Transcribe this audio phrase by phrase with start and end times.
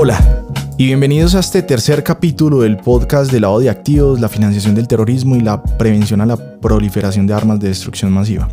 [0.00, 0.44] Hola
[0.76, 4.86] y bienvenidos a este tercer capítulo del podcast de lavado de activos, la financiación del
[4.86, 8.48] terrorismo y la prevención a la proliferación de armas de destrucción masiva.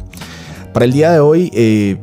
[0.73, 1.97] Para el día de hoy eh,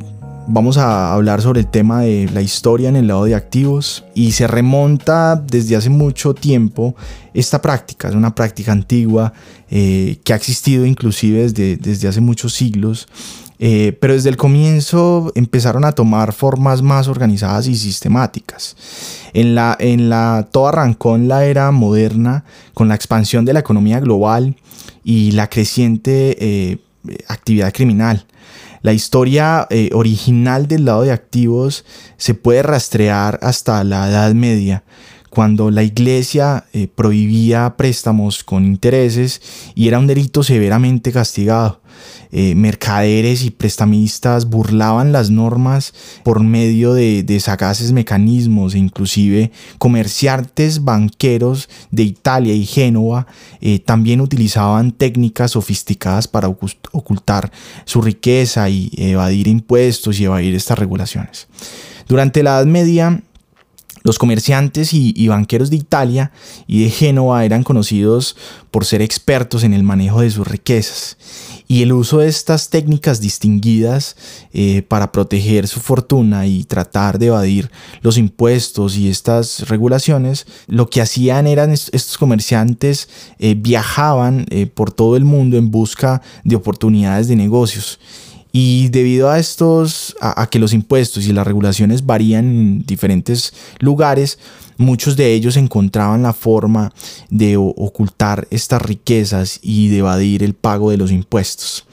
[0.47, 4.31] vamos a hablar sobre el tema de la historia en el lado de activos y
[4.31, 6.95] se remonta desde hace mucho tiempo
[7.35, 9.33] esta práctica, es una práctica antigua
[9.73, 13.09] eh, que ha existido inclusive desde, desde hace muchos siglos
[13.65, 18.77] eh, pero desde el comienzo empezaron a tomar formas más organizadas y sistemáticas.
[19.35, 22.43] En la, en la, todo arrancó en la era moderna
[22.75, 24.57] con la expansión de la economía global
[25.05, 26.79] y la creciente eh,
[27.29, 28.27] actividad criminal.
[28.81, 31.85] La historia eh, original del lado de activos
[32.17, 34.83] se puede rastrear hasta la Edad Media,
[35.33, 39.41] cuando la iglesia prohibía préstamos con intereses
[39.75, 41.81] y era un delito severamente castigado.
[42.35, 45.93] Eh, mercaderes y prestamistas burlaban las normas
[46.23, 53.27] por medio de, de sagaces mecanismos e inclusive comerciantes banqueros de Italia y Génova
[53.61, 57.53] eh, también utilizaban técnicas sofisticadas para ocultar
[57.85, 61.49] su riqueza y evadir impuestos y evadir estas regulaciones.
[62.09, 63.23] Durante la Edad Media,
[64.03, 66.33] los comerciantes y, banqueros de Italia
[66.67, 68.37] y de Génova eran conocidos
[68.71, 71.17] por ser expertos en el manejo de sus riquezas
[71.73, 74.15] y el uso de estas técnicas distinguidas
[74.53, 77.71] eh, para proteger su fortuna y tratar de evadir
[78.03, 84.93] los impuestos y estas regulaciones, lo que hacían eran estos comerciantes eh, viajaban eh, por
[84.93, 87.99] todo el mundo en busca de oportunidades de negocios
[88.53, 94.39] y debido a estos, a, que los impuestos y las regulaciones varían en diferentes lugares,
[94.77, 96.93] muchos de ellos encontraban la forma
[97.31, 101.87] de ocultar estas riquezas y de evadir el pago de los impuestos.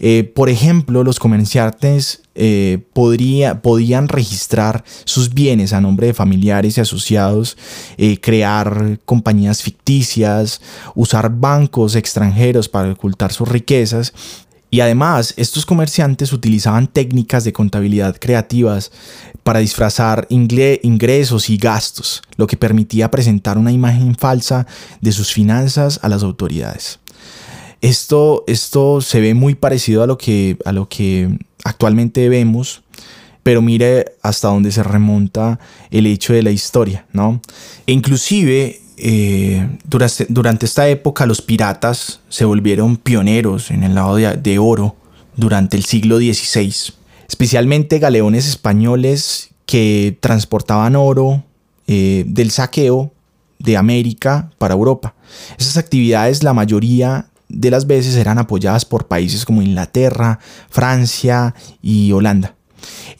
[0.00, 6.78] Eh, por ejemplo, los comerciantes eh, podría, podían registrar sus bienes a nombre de familiares
[6.78, 7.56] y asociados,
[7.96, 10.60] eh, crear compañías ficticias,
[10.94, 14.14] usar bancos extranjeros para ocultar sus riquezas
[14.70, 18.92] y además, estos comerciantes utilizaban técnicas de contabilidad creativas
[19.42, 24.66] para disfrazar ingresos y gastos, lo que permitía presentar una imagen falsa
[25.00, 27.00] de sus finanzas a las autoridades.
[27.80, 32.82] Esto, esto se ve muy parecido a lo, que, a lo que actualmente vemos,
[33.42, 35.58] pero mire hasta dónde se remonta
[35.90, 37.40] el hecho de la historia, ¿no?
[37.86, 44.58] E inclusive eh, durante, esta época los piratas se volvieron pioneros en el lado de,
[44.58, 44.96] oro
[45.36, 46.74] durante el siglo XVI,
[47.28, 51.44] especialmente galeones españoles que transportaban oro
[51.86, 53.12] eh, del saqueo
[53.58, 55.14] de América para Europa.
[55.58, 60.38] Esas actividades la mayoría de las veces eran apoyadas por países como Inglaterra,
[60.68, 62.57] Francia y Holanda.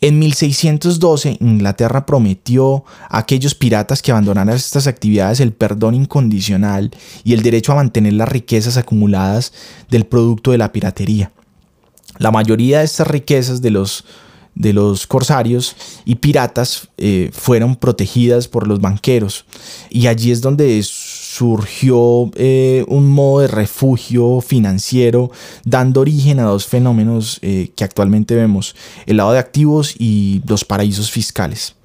[0.01, 6.91] En 1612, Inglaterra prometió a aquellos piratas que abandonaran estas actividades el perdón incondicional
[7.25, 9.53] y el derecho a mantener las riquezas acumuladas
[9.91, 11.33] del producto de la piratería.
[12.19, 14.05] La mayoría de estas riquezas de los,
[14.55, 19.47] de los corsarios y piratas eh, fueron protegidas por los banqueros
[19.91, 20.79] y allí es donde
[21.39, 25.31] surgió eh, un modo de refugio financiero,
[25.65, 28.75] dando origen a dos fenómenos eh, que actualmente vemos,
[29.07, 31.77] el lado de activos y los paraísos fiscales.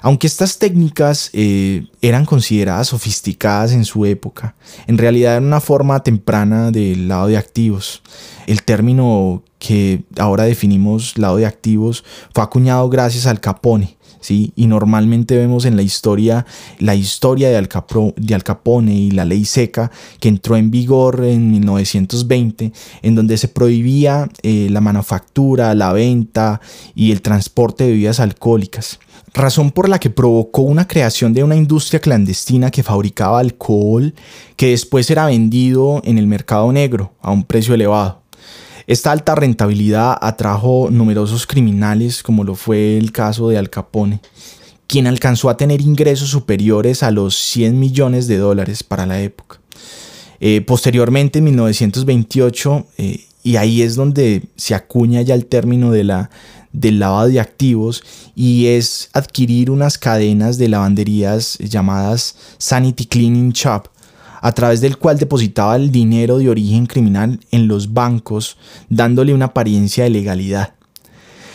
[0.00, 4.54] Aunque estas técnicas eh, eran consideradas sofisticadas en su época,
[4.86, 8.02] en realidad eran una forma temprana del lado de activos.
[8.46, 12.02] El término que ahora definimos lado de activos
[12.34, 13.95] fue acuñado gracias al Capone,
[14.28, 16.46] y normalmente vemos en la historia
[16.78, 17.68] la historia de,
[18.16, 19.90] de Al Capone y la ley seca
[20.20, 22.72] que entró en vigor en 1920,
[23.02, 26.60] en donde se prohibía eh, la manufactura, la venta
[26.94, 28.98] y el transporte de bebidas alcohólicas
[29.34, 34.14] razón por la que provocó una creación de una industria clandestina que fabricaba alcohol
[34.56, 38.25] que después era vendido en el mercado negro a un precio elevado.
[38.86, 44.20] Esta alta rentabilidad atrajo numerosos criminales, como lo fue el caso de Al Capone,
[44.86, 49.60] quien alcanzó a tener ingresos superiores a los 100 millones de dólares para la época.
[50.38, 56.04] Eh, posteriormente, en 1928, eh, y ahí es donde se acuña ya el término de
[56.04, 56.30] la,
[56.72, 58.04] del lavado de activos
[58.34, 63.88] y es adquirir unas cadenas de lavanderías llamadas Sanity Cleaning Shop,
[64.46, 68.56] a través del cual depositaba el dinero de origen criminal en los bancos,
[68.88, 70.74] dándole una apariencia de legalidad.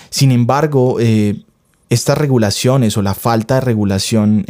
[0.10, 1.42] Sin embargo, eh,
[1.90, 4.46] estas regulaciones o la falta de regulación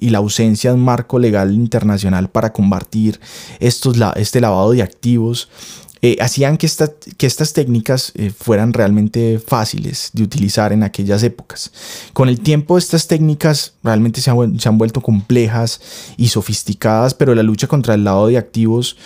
[0.00, 3.18] y la ausencia de un marco legal internacional para combatir
[3.58, 5.48] estos, este lavado de activos
[6.02, 6.68] eh, hacían que,
[7.16, 11.72] que, estas técnicas eh, fueran realmente fáciles de utilizar en aquellas épocas.
[12.12, 15.80] Con el tiempo estas técnicas realmente se han, se han vuelto complejas
[16.16, 18.96] y sofisticadas, pero la lucha contra el lado de activos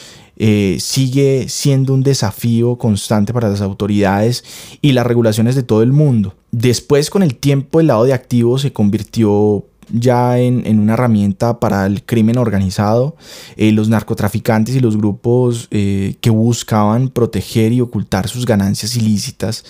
[0.44, 4.45] eh, sigue siendo un desafío constante para las autoridades
[4.81, 6.35] y las regulaciones de todo el mundo.
[6.50, 11.87] Después, con el tiempo, el lado de activos se convirtió ya en, una herramienta para
[11.87, 13.17] el crimen organizado,
[13.56, 19.65] eh, los narcotraficantes y los grupos eh, que buscaban proteger y ocultar sus ganancias ilícitas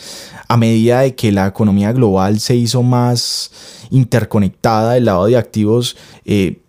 [0.48, 3.50] a medida de que la economía global se hizo más
[3.90, 6.60] interconectada, el lado de activos eh,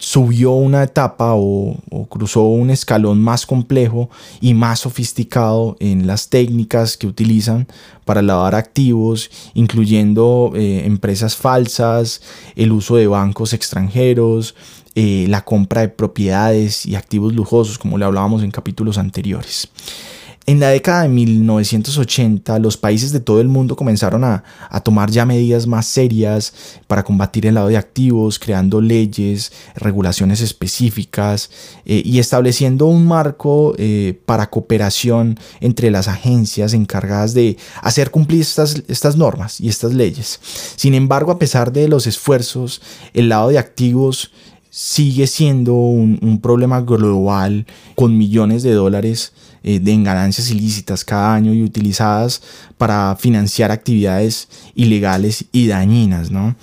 [0.00, 1.76] subió una etapa o,
[2.08, 4.10] cruzó un escalón más complejo
[4.40, 7.68] y más sofisticado en las técnicas que utilizan
[8.04, 12.22] para lavar activos, incluyendo eh, empresas falsas,
[12.56, 14.56] el uso de bancos extranjeros,
[14.94, 19.68] eh, la compra de propiedades y activos lujosos, como le hablábamos en capítulos anteriores.
[20.46, 24.42] En la década de 1980, los países de todo el mundo comenzaron a,
[24.82, 26.54] tomar ya medidas más serias
[26.86, 31.50] para combatir el lado de activos, creando leyes, regulaciones específicas
[31.84, 38.40] eh, y estableciendo un marco eh, para cooperación entre las agencias encargadas de hacer cumplir
[38.40, 40.40] estas, normas y estas leyes.
[40.76, 42.80] Sin embargo, a pesar de los esfuerzos,
[43.12, 44.32] el lado de activos
[44.70, 51.52] sigue siendo un problema global con millones de dólares eh, de ganancias ilícitas cada año
[51.52, 52.42] y utilizadas
[52.78, 56.30] para financiar actividades ilegales y dañinas.
[56.30, 56.56] ¿no?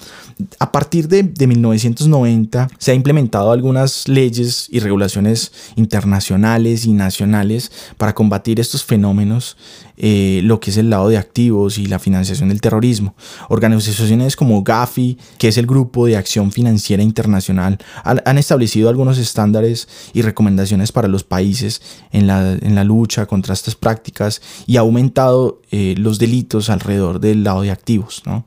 [0.59, 8.13] A partir de, 1990 se han implementado algunas leyes y regulaciones internacionales y nacionales para
[8.13, 9.57] combatir estos fenómenos,
[9.97, 13.15] eh, lo que es el lado de activos y la financiación del terrorismo.
[13.49, 19.87] Organizaciones como GAFI, que es el Grupo de Acción Financiera Internacional, han establecido algunos estándares
[20.13, 24.81] y recomendaciones para los países en la, en la lucha contra estas prácticas y ha
[24.81, 28.23] aumentado eh, los delitos alrededor del lado de activos.
[28.25, 28.45] ¿no?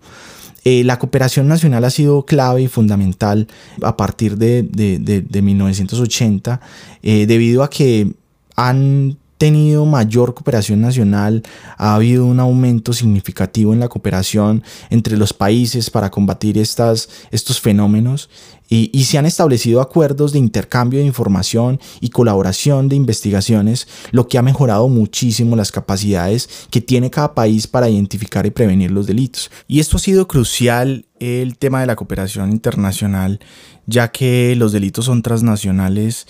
[0.65, 3.49] Eh, la cooperación nacional ha sido clave y fundamental
[3.83, 4.69] a partir de,
[5.43, 6.61] 1980
[7.03, 8.13] eh, debido a que
[8.57, 11.43] han tenido mayor cooperación nacional,
[11.79, 18.29] ha habido un aumento significativo en la cooperación entre los países para combatir estos fenómenos
[18.69, 24.37] y, se han establecido acuerdos de intercambio de información y colaboración de investigaciones, lo que
[24.37, 29.51] ha mejorado muchísimo las capacidades que tiene cada país para identificar y prevenir los delitos.
[29.67, 33.41] Y esto ha sido crucial el tema de la cooperación internacional,
[33.87, 36.27] ya que los delitos son transnacionales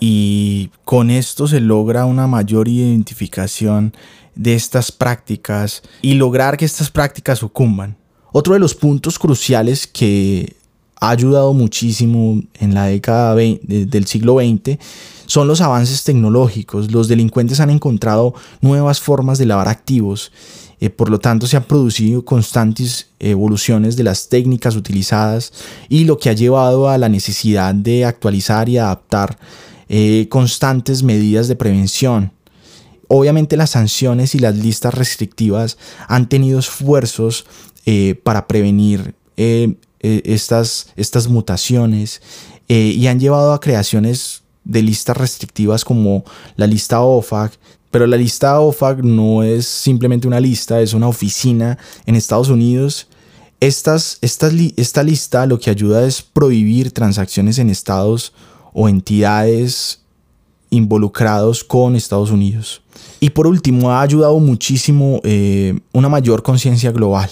[0.00, 3.94] y con esto se logra una mayor identificación
[4.34, 7.96] de estas prácticas y lograr que estas prácticas sucumban.
[8.32, 10.56] Otro de los puntos cruciales que
[11.00, 14.78] ha ayudado muchísimo en la década del siglo XX
[15.26, 16.90] son los avances tecnológicos.
[16.90, 20.32] Los delincuentes han encontrado nuevas formas de lavar activos.
[20.80, 25.52] Eh, por lo tanto, se han producido constantes evoluciones de las técnicas utilizadas
[25.88, 29.38] y lo que ha llevado a la necesidad de actualizar y adaptar
[29.88, 32.32] eh, constantes medidas de prevención.
[33.08, 35.76] Obviamente las sanciones y las listas restrictivas
[36.08, 37.44] han tenido esfuerzos
[37.86, 42.22] eh, para prevenir eh, estas, estas mutaciones
[42.66, 46.24] y han llevado a creaciones de listas restrictivas como
[46.56, 47.58] la lista OFAC,
[47.90, 53.06] pero la lista OFAC no es simplemente una lista, es una oficina en Estados Unidos.
[53.60, 58.32] Estas, esta lista lo que ayuda es prohibir transacciones en estados
[58.74, 60.02] o entidades
[60.68, 62.82] involucrados con Estados Unidos.
[63.20, 67.30] Y por último, ha ayudado muchísimo eh, una mayor conciencia global.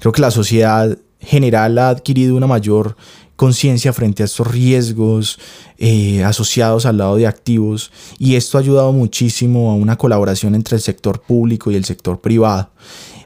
[0.00, 2.96] Creo que la sociedad general ha adquirido una mayor
[3.36, 5.38] conciencia frente a estos riesgos
[5.78, 10.76] eh, asociados al lado de activos y esto ha ayudado muchísimo a una colaboración entre
[10.76, 12.70] el sector público y el sector privado,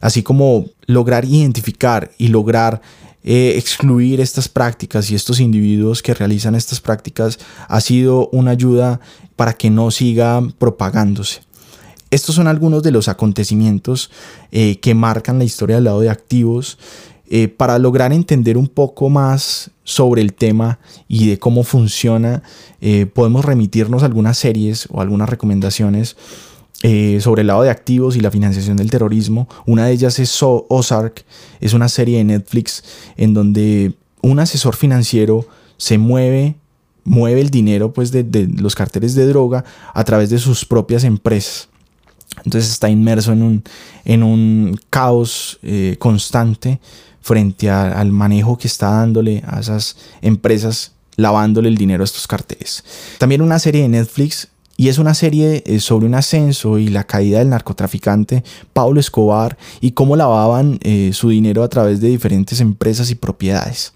[0.01, 2.81] así como lograr identificar y lograr
[3.27, 7.39] eh, excluir estas prácticas y estos individuos que realizan estas prácticas
[7.69, 9.01] ha sido una ayuda
[9.35, 11.41] para que no siga propagándose.
[12.11, 14.11] Estos son algunos de los acontecimientos
[14.53, 16.79] eh, que marcan la historia del lado de activos
[17.31, 20.79] eh, para lograr entender un poco más sobre el tema
[21.09, 22.43] y de cómo funciona,
[23.15, 26.17] podemos remitirnos algunas series o algunas recomendaciones
[26.83, 29.49] eh, sobre el lado de activos y la financiación del terrorismo.
[29.67, 31.25] Una de ellas es Ozark,
[31.61, 32.85] es una serie de Netflix
[33.17, 36.57] en donde un asesor financiero se mueve
[37.07, 39.63] mueve el dinero pues de, los carteles de droga
[39.93, 41.69] a través de sus propias empresas.
[42.45, 43.65] Entonces está inmerso en un,
[44.07, 45.61] en un caos
[45.99, 46.81] constante
[47.21, 52.85] frente al manejo que está dándole a esas empresas lavándole el dinero a estos carteles.
[53.19, 57.05] También una serie de Netflix y es una serie eh, sobre un ascenso y la
[57.05, 62.61] caída del narcotraficante Pablo Escobar y cómo lavaban eh, su dinero a través de diferentes
[62.61, 63.93] empresas y propiedades.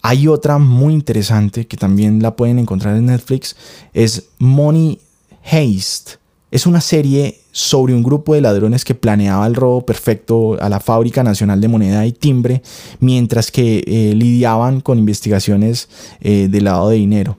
[0.00, 3.56] Hay otra muy interesante que también la pueden encontrar en Netflix,
[3.92, 5.00] es Money
[5.44, 6.16] Heist.
[6.50, 10.80] Es una serie sobre un grupo de ladrones que planeaba el robo perfecto a la
[10.80, 12.62] Fábrica Nacional de Moneda y Timbre,
[13.00, 15.88] mientras que eh, lidiaban con investigaciones
[16.20, 17.38] de lavado de dinero.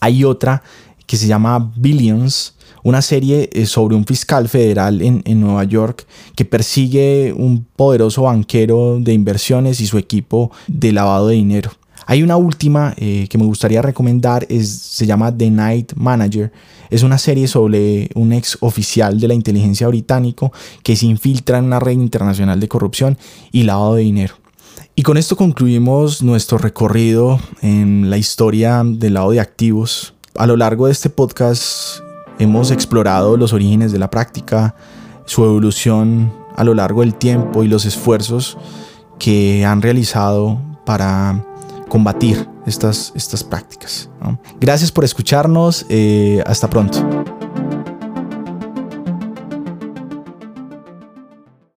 [0.00, 0.62] Hay otra
[1.06, 6.06] que se llama Billions, una serie eh, sobre un fiscal federal en, Nueva York
[6.36, 11.72] que persigue un poderoso banquero de inversiones y su equipo de lavado de dinero.
[12.06, 16.52] Hay una última eh, que me gustaría recomendar, es, se llama The Night Manager.
[16.90, 21.64] Es una serie sobre un ex oficial de la inteligencia británico que se infiltra en
[21.64, 23.16] una red internacional de corrupción
[23.50, 24.34] y lavado de dinero.
[24.94, 30.56] Y con esto concluimos nuestro recorrido en la historia del lado de activos a lo
[30.56, 32.00] largo de este podcast
[32.38, 34.74] hemos explorado los orígenes de la práctica,
[35.24, 38.58] su evolución a lo largo del tiempo y los esfuerzos
[39.18, 41.44] que han realizado para
[41.88, 44.10] combatir estas, estas prácticas.
[44.60, 45.86] Gracias por escucharnos.
[45.88, 47.23] Eh, hasta pronto.